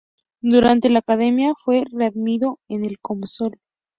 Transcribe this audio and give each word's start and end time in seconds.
Durante 0.41 0.89
la 0.89 0.97
academia, 0.97 1.53
fue 1.63 1.83
readmitido 1.91 2.59
en 2.69 2.85
el 2.85 2.99
Komsomol. 3.01 3.59